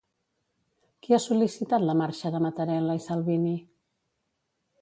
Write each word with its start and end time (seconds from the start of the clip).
Qui 1.07 1.15
ha 1.17 1.19
sol·licitat 1.25 1.85
la 1.89 1.97
marxa 2.01 2.33
de 2.37 2.43
Matarella 2.49 2.99
i 3.03 3.07
Salvini? 3.07 3.55